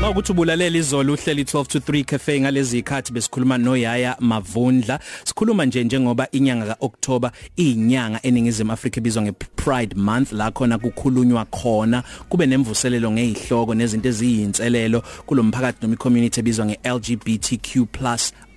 [0.00, 5.00] Mawukuthi ubulalela izolo uhleli 12 to 3 cafe ngalezi ikhathi besikhuluma noYaya Mavundla.
[5.24, 12.02] Sikhuluma nje njengoba inyanga kaOctober inyanga eningizimu Afrika ibizwa ngePride month la khona kukhulunywa khona
[12.28, 17.86] kube nemvuselelo ngezihloko nezinto eziyinselelo kulomphakathi noma icommunity ebizwa ngeLGBTQ+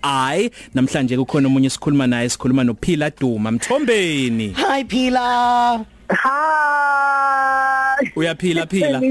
[0.02, 0.50] I.
[0.74, 3.52] Namhlanje kukhona umunye sikhuluma naye sikhuluma noPhila Duma.
[3.52, 4.54] Mthombeni!
[4.54, 5.86] Hi Phila.
[6.10, 8.12] Hi.
[8.16, 9.02] uyaphila phila?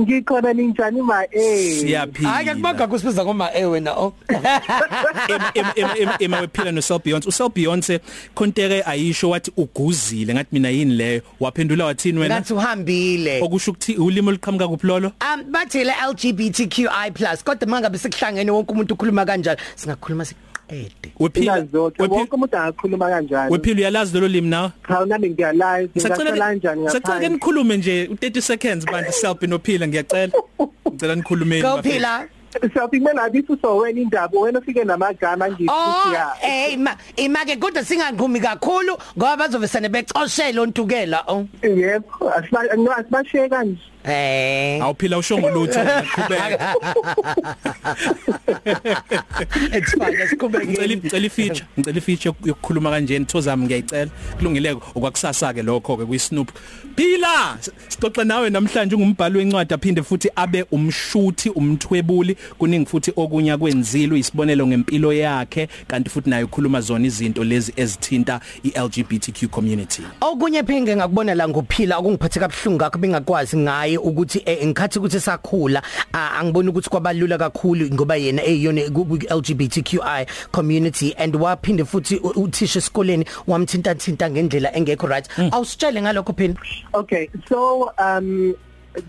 [0.00, 1.80] Ngikhona ninjani ma eh.
[1.80, 4.14] siyaphila Hayi akubaga kusibiza ngoma eh wena oh.
[6.20, 8.00] ema wephila no Sel Beyonce uSel Beyonce
[8.34, 13.42] konteke ayisho wathi uguzile ngathi mina yini leyo waphendula wathini wena Ngathi uhambile.
[13.42, 19.24] okusho ukuthi ulimo liqhamuka kuphilolo Um bathi le LGBTQI+ kodwa mangabe sikuhlangene wonke umuntu ukhuluma
[19.24, 20.24] kanjalo singakhuluma
[20.68, 21.12] siqede.
[21.20, 23.52] wephila Ingazonke wonke umuntu angakhuluma kanjani.
[23.52, 27.28] wephila uyalazi lelo limi nawe Cha nami ngiyalive ngicela kanjani Sacela ngaphandle.
[27.28, 30.32] nikhulume nje u30 seconds bantu self nophila ngiyacela
[30.92, 31.88] ngicela nikhulumeni Go bafethu.
[31.94, 32.28] Phila.
[32.74, 36.32] Sophie mina abithi so wena indaba wena ufike namagama Oh, ngithi ya.
[36.42, 41.46] eh ima imake kodwa singanqhumi kakhulu ngoba bazovesane becoshela ontukela oh.
[41.62, 43.78] Yebo asiba no asibashiye kanje.
[44.04, 44.82] Eh.
[44.82, 45.80] awuphila ushongo lutho.
[46.14, 46.74] Qhubeka.
[49.72, 50.66] It's fine ngicela siqhubeke.
[50.66, 54.10] ngicela ifeature ngicela ifeature yokukhuluma kanjeni thozami ngiyayicela.
[54.38, 56.50] Kulungile okwakusasa ke lokho ke kuyisnoop
[56.96, 57.58] phila!
[57.88, 64.66] Sixoxa nawe namhlanje ungumbhali wencwadi aphinde futhi abe umshuthi umthwebuli kuningi futhi okunya kwenzilo isibonelo
[64.66, 70.02] ngempilo yakhe kanti futhi naye ukhuluma zona izinto lezi ezithinta iLGBTQ community.
[70.20, 73.56] Okunye phenge ngakubona la ngophila okungiphathe kabuhlungu ngakho bengakwazi
[73.88, 75.82] ngaye ukuthi eh, ngikhathi ukuthi sakhula
[76.12, 78.80] ah, angiboni ukuthi kwabalula kakhulu ngoba yena eyona
[79.30, 85.28] LGBTQI community and waphinde futhi u- uthisha esikoleni wamthinta thinta ngendlela engekho right.
[85.52, 86.54] Awusitshele ngalokho phela
[86.94, 88.54] Okay so um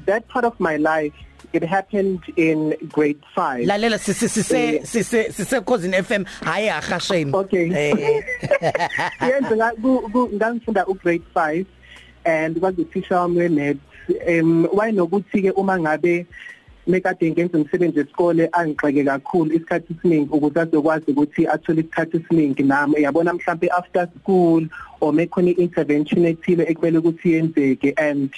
[0.06, 1.14] that part of my life
[1.52, 3.66] it happened in grade 5.
[3.66, 7.70] lalela sise sise sise sise cousin FM hayi ahashame Okay.
[7.74, 8.24] eh.
[9.22, 11.66] Yenze nga ku- ku- ngangifunda u grade 5
[12.30, 13.78] and kwakuthisha wami wenet
[14.28, 16.26] um wayenokuthi ke uma ngabe
[16.88, 23.02] nekade ngenza umsebenzi wesikole angixeke kakhulu isikhathi esiningi ukuze azokwazi ukuthi athole isikhathi esiningi nami.
[23.02, 24.64] Yabona mhlawumbe after school
[25.00, 28.30] or mekhona intervention ethile ekumele ukuthi yenzeke and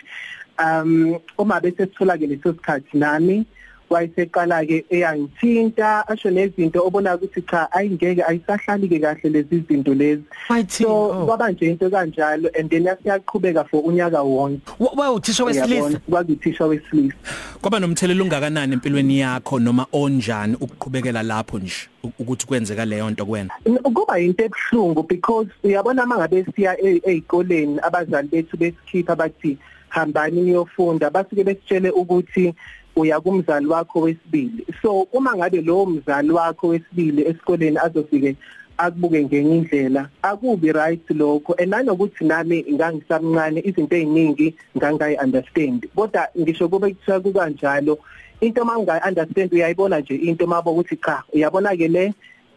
[0.59, 3.45] um uma bese sithola ke leso sikhathi nami
[3.93, 10.23] wayeseqala ke eyangithinta asho nezinto obona ukuthi cha ayingeke ayisahlali ke kahle lezi zinto lezi.
[10.49, 10.87] Wayithini?
[10.89, 11.25] so Oh.
[11.25, 14.61] kwaba nje into kanjalo and then yasiyaqhubeka for unyaka wonke.
[14.79, 15.99] Wa uthisha wesilisa?
[16.09, 17.15] Kwakuthisha wesilisa.
[17.61, 23.25] Kwaba nomthelelo ungakanani empilweni yakho noma onjani ukuqhubekela lapho nje u- ukuthi kwenzeka leyo nto
[23.25, 23.49] kuwena?
[23.93, 29.57] Kuba into ebhlungu because uyabona mangabe siya e- ezikoleni abazali bethu besikhipha bathi
[29.89, 32.53] hambani niyofunda basuke besitshele ukuthi
[32.95, 34.65] uya kumzali wakho wesibili.
[34.81, 38.35] So uma ngabe lo mzali wakho wesibili esikoleni azofike
[38.77, 41.53] akubuke ngenye indlela akubi right lokho.
[41.59, 47.99] And nanokuthi nami ngangisamncane izinto eziningi ngangayi understand kodwa ngisho kube kuthiwa kukanjalo
[48.41, 52.13] into mangayi understand uyayibona nje into mabo ukuthi cha uyabona ke le?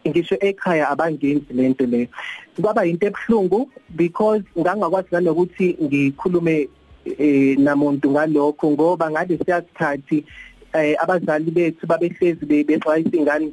[0.07, 2.09] Ngisho ekhaya abangenzi lento le.
[2.61, 6.69] Kwaba into ebhlungu because ngangakwazi nanokuthi ngikhulume
[7.05, 10.25] eh namuntu ngalokho ngoba ngale siyasikhathi
[10.75, 13.51] eh abazali bethu babehlezi bexwayisa ingane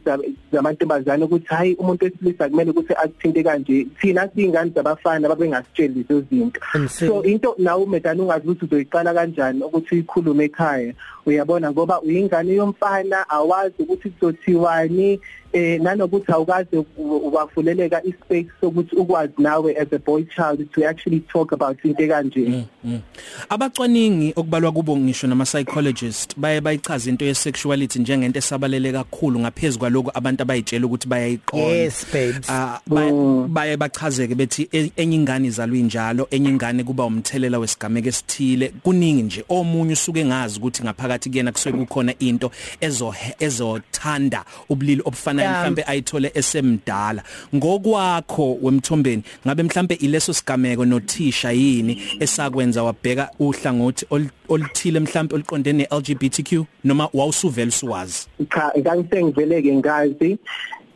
[0.52, 3.86] zamantombazane ukuthi hayi umuntu wesilisa kumele ukuthi akuthinte kanje.
[4.00, 6.60] Thina siyingane zabafana babengasitsheli lezo zinto.
[6.88, 10.94] So into nawe umedana ungazi ukuthi uzoyiqala kanjani ukuthi uyikhulume ekhaya.
[11.26, 15.20] Uyabona ngoba uyingane yomfana awazi ukuthi kuzothiwani
[15.52, 21.20] eh nanokuthi awukaze u- wavuleleka ispace sokuthi ukwazi nawe as a boy child to actually
[21.20, 23.00] talk about into kanje Mm.
[23.48, 29.78] abacwaningi okubalwa kubo ngisho nama psychologist baye bayichaza into ye sexuality njengento esabalele kakhulu ngaphezulu
[29.78, 32.50] kwaloko abantu abayitshela ukuthi bayayiqonda Yes, babes.
[32.50, 38.08] Ah, baye- baye bachazeke bethi e- enye ingane izalwa injalo enye ingane kuba umthelela wesigameko
[38.08, 40.82] esithile kuningi nje omunye usuke ngazi ukuthi
[41.12, 42.50] ngaphakathi kuyena kusuke kukhona into
[42.80, 45.60] ezo ezothanda ubulili obufanayo Yeah.
[45.60, 47.22] mhlambe ayithole esemdala
[47.54, 55.88] ngokwakho wemthombeni ngabe mhlambe ileso sigameko nothisha yini esakwenza wabheka uhlangothi ol- oluthile mhlambe oliqondene
[55.90, 60.38] LGBTQ noma wawusuvela usuwazi cha ngangisengiveleke ngazi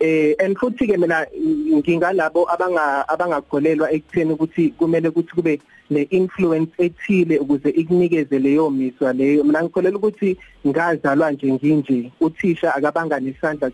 [0.00, 1.24] eh and futhi ke mina
[1.80, 5.60] ngingalabo abanga abangakholelwa ekutheni ukuthi kumele ukuthi kube
[5.90, 9.44] ne influence ethile ukuze ikunikeze leyo miswa leyo.
[9.44, 13.70] Mina ngikholela ukuthi ngazalwa nje nginje uthisha akabanga nesandla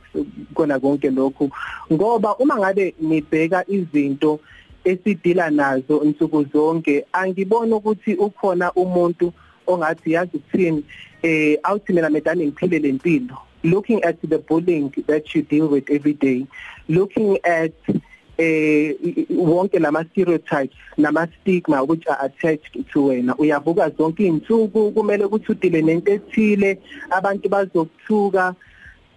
[0.54, 1.50] kona konke lokho
[1.92, 4.40] ngoba uma ngabe nibheka izinto
[4.84, 9.32] esidila nazo insuku zonke angibona ukuthi ukhona umuntu
[9.74, 10.84] ongathi yazi ukuthini?
[11.22, 16.14] Eh awuthi mina medani ngiphile lempilo looking at the bullying that you deal with every
[16.14, 16.46] day
[16.88, 17.72] looking at
[18.38, 18.94] eh
[19.30, 25.52] wonke lama stereotypes nama stigma which are attached to wena uyavuka zonke izinsuku kumele ukuthi
[25.52, 26.78] udile nento ethile
[27.10, 28.54] abantu bazokuthuka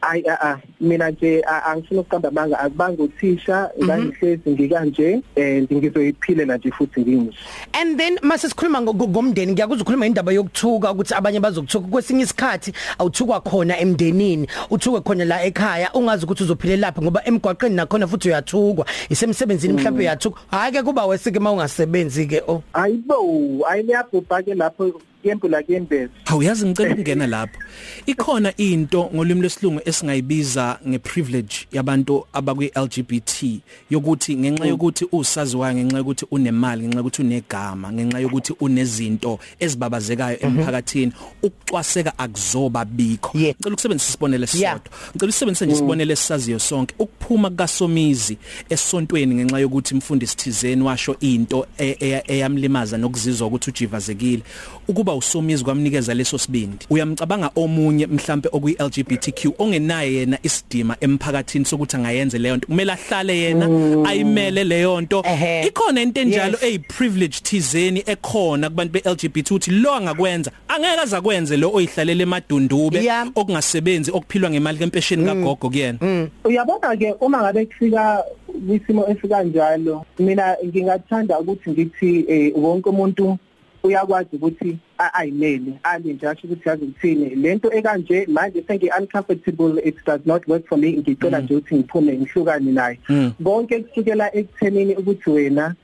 [0.09, 3.85] ay a mina nje angifuna ukuqamba manga akubanga uthisha Mhm.
[3.85, 7.37] ngangihlezi ngikanje and ngizoyiphilela nje futhi nginje.
[7.73, 11.87] And then mase sikhuluma ngo- ngomndeni ngiyakuzwa ukukhuluma indaba yokuthuka ukuthi abanye bazokuthuka.
[11.87, 17.75] Kwesinye isikhathi awuthukwa khona emndenini uthukwe khona la ekhaya ungazi ukuthi uzophile lapha ngoba emgwaqeni
[17.75, 20.39] nakhona futhi uyathukwa isemsebenzini mhlawumbe uyathukwa.
[20.51, 22.61] Hayi ke kuba wesike mawungasebenzi ke oh.
[22.73, 24.91] Ayibo ayiyabhubha ke lapho
[25.29, 27.59] yempula kuyembeza Awuyazi ngicela ukungena lapho.
[28.05, 36.25] Ikhona into ngolimi lwesilungu esingayibiza ngeprivilege yabantu abakwi LGBT yokuthi ngenxa yokuthi usaziwayo ngenxa yokuthi
[36.31, 41.11] unemali ngenxa yokuthi unegama ngenxa yokuthi unezinto ezibabazekayo emphakathini
[41.43, 43.39] ukucwaseka akuzoba bikho.
[43.39, 43.55] Yeah.
[43.55, 44.75] Ngicela ukusebenzisa isibonelo Yeah.
[44.75, 44.91] sisodwa.
[45.15, 48.37] Ngicela usebenzise nje isibonelo esisaziyo sonke ukuphuma kaSomizi
[48.69, 54.41] esontweni ngenxa yokuthi mfundisi thizeni washo into e- e- eyamlimaza nokuzizwa ukuthi ujivazekile
[54.87, 56.85] ukuba usomizi kwamnikeza leso sibindi.
[56.89, 62.67] Uyamcabanga omunye mhlambe okuyi LGBTQ ongenaye yena isidima emphakathini sokuthi angayenze leyo nto?
[62.67, 63.69] Kumele ahlale yena
[64.09, 65.23] ayimele leyo nto.
[65.67, 66.63] Ikhona into enjalo Yes.
[66.63, 73.03] eyi privilege thizeni ekhona kubantu be LGBT uthi lo angakwenza angeke azakwenze lo oyihlalele emadundube
[73.03, 73.27] Yeah.
[73.35, 76.27] okungasebenzi okuphilwa ngemali kempesheni kagogo kuyena.
[76.43, 78.23] Uyabona ke uma ngabe kufika
[78.67, 83.37] kwisimo esikanjalo mina ngingathanda ukuthi ngithi eh, wonke umuntu
[83.83, 89.81] uyakwazi ukuthi a- ayimele ali nje asho ukuthi yazi ukuthini lento ekanje manje sengi uncomfortable
[89.85, 90.91] it does not work for me.
[90.97, 92.99] Ngicela nje ukuthi ngiphume ngihlukane naye.
[93.09, 93.31] Mm.
[93.43, 95.75] konke kusukela ekuthenini ukuthi wena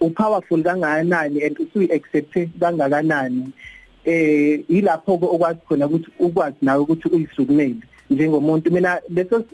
[0.00, 3.52] upowerful kangakanani and usuyi-accepte kangakanani.
[4.04, 7.76] Eh yilapho ke okwazi khona ukuthi ukwazi nawe ukuthi uyisukumele
[8.10, 8.70] njengomuntu.
[8.70, 9.44] Mina leso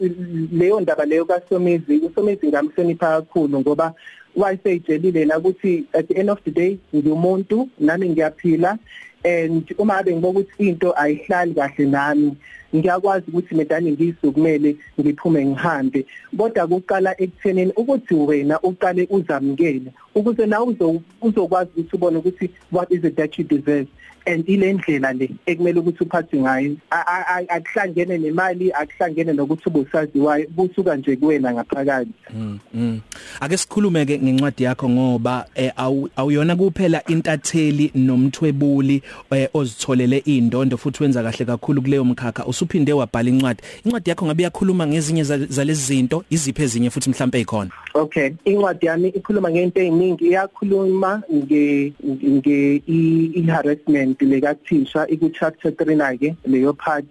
[0.51, 3.93] leyo ndaba leyo kaSomizi uSomizi ngamhlonipha kakhulu ngoba
[4.35, 8.77] wayeseyijelile la ukuthi at the end of the day ngiumuntu nami ngiyaphila
[9.23, 12.37] and uma ngabe ngibona ukuthi into ayihlali kahle nami
[12.75, 16.05] ngiyakwazi ukuthi medani ngiyisukumele ngiphume ngihambe.
[16.37, 22.91] Kodwa kuqala ekuthenini ukuthi wena uqale uzamkele ukuze nawe uzo- uzokwazi ukuthi ubone ukuthi what
[22.91, 23.87] is it that you deserve
[24.25, 26.75] and ile ndlela le ekumele ukuthi uphathe ngayo.
[26.91, 32.11] A- a- a- akuhlangene nemali akuhlangene nokuthi ubusaziwayo kusuka nje kuwena ngaphakathi.
[32.35, 32.99] Mm, mm.
[33.39, 39.01] Ake sikhulume ke ngencwadi yakho ngoba eh, awu- awuyona kuphela intatheli nomthwebuli
[39.31, 42.43] eh, ozitholele indondo futhi wenza kahle kakhulu kuleyo mkhakha.
[42.59, 43.61] Usuphinde wabhala incwadi.
[43.85, 46.23] Incwadi yakho ngabe yakhuluma ngezinye za- zalezi zinto?
[46.29, 53.31] Iziphe ezinye futhi mhlambe ikhona Okay incwadi yami ikhuluma ngento eziningi iyakhuluma nge nge i-
[53.35, 57.05] i-harassment lekathisha iku chapter 3 na ke leyo part.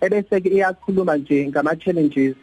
[0.00, 2.34] Ebese ke iyakhuluma nje ngama challenges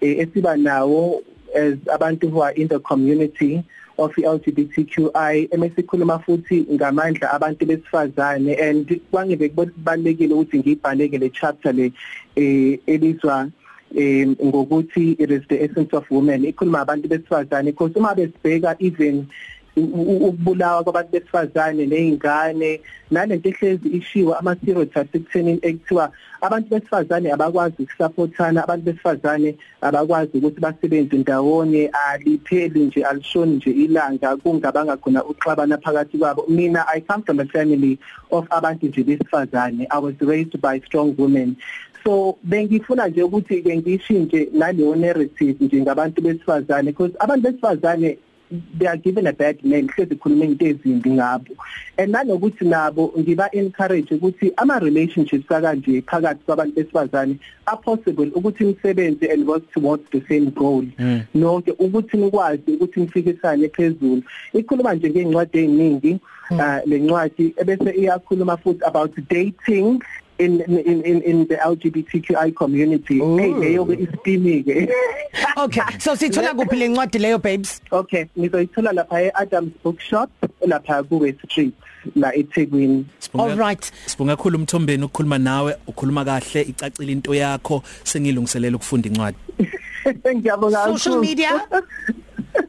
[0.00, 1.22] eh, esiba nawo
[1.54, 3.62] as abantu who are in the community.
[4.00, 11.92] Of LGBTQI emesikhuluma futhi ngamandla abantu besifazane and kwangibe kubalekile ukuthi ngibhaleke le chapter le
[12.36, 13.48] eh elizwa
[13.96, 16.44] um ngokuthi it is the essence of women.
[16.44, 22.80] Ikhuluma abantu besifazane because uma besibheka even u- u- ukubulawa kwabantu besifazane nezingane
[23.10, 30.60] nalento ehlezi ishiwa ama stereotypes ekutheni ekuthiwa abantu besifazane abakwazi ukusupportana abantu besifazane abakwazi ukuthi
[30.60, 36.44] basebenze ndawonye alipheli nje alishoni nje ilanga kungabanga khona uxabana phakathi kwabo.
[36.48, 37.98] Mina i come from a family
[38.30, 39.86] of abantu nje besifazane.
[39.90, 41.56] I was raised by strong women.
[42.04, 48.18] So bengifuna nje ukuthi ke ngishintshe naleyo narrative nje ngabantu besifazane because abantu besifazane
[48.50, 51.56] they are given a bad name hlezi khuluma into ezimbi ngabo.
[51.98, 58.64] And nanokuthi nabo ngiba encourage ukuthi ama relationships kanje phakathi kwabantu besifazane are possible ukuthi
[58.64, 60.82] nisebenze and work towards the same goal.
[60.98, 61.22] Mm.
[61.34, 64.22] nonke ukuthi nikwazi ukuthi nifikisane phezulu.
[64.52, 66.20] Ikhuluma nje ngeencwadi eziningi
[66.58, 70.02] ah, le ncwadi ebese iyakhuluma futhi about dating.
[70.40, 73.36] In in in in the LGBTQI community Ooh.
[73.36, 74.88] hey leyo ke isipimi ke
[75.64, 80.30] okay so sithola kuphi le ncwadi leyo babes okay nizoyithola lapha eAdams Bookshop
[80.66, 81.74] lapha kuwe street
[82.16, 83.04] la eThekwini
[83.38, 89.38] all right Sibonga kakhulu umthombeni ukukhuluma nawe ukhuluma kahle icacile into yakho sengilungiselela ukufunda incwadi
[90.36, 91.20] ngiyabonga Social kakhulu.
[91.20, 91.60] media?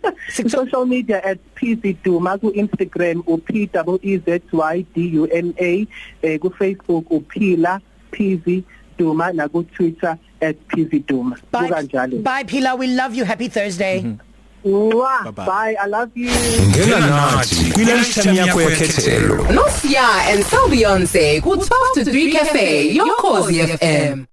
[0.55, 5.27] social media at PZ Duma ku Instagram u P W E Z Y D U
[5.31, 5.87] M A
[6.23, 7.79] eh ku Facebook uphila
[8.11, 8.63] PZ
[8.97, 11.69] Duma na ku Twitter at PZ Duma bye.
[11.69, 12.23] Kukanjalo.
[12.23, 12.75] Bye Phila.
[12.75, 13.25] We love you.
[13.25, 14.01] Happy thursday.
[14.01, 14.29] Mm -hmm.
[14.61, 15.45] Mwah, Bye-bye.
[15.45, 15.73] bye.
[15.73, 16.29] I love you.
[16.69, 19.35] Ngena nathi kwilunchtime yakho yekhethelo.
[19.49, 21.65] Nosia and Sel Beyonce ku 12
[21.95, 24.30] to 3 Cafe, your cozy FM.